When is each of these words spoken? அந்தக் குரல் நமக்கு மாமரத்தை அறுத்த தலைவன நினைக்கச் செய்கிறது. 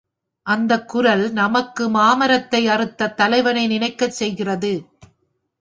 அந்தக் 0.45 0.87
குரல் 0.87 1.31
நமக்கு 1.31 1.89
மாமரத்தை 1.89 2.61
அறுத்த 2.67 3.11
தலைவன 3.15 3.67
நினைக்கச் 3.67 4.11
செய்கிறது. 4.11 4.73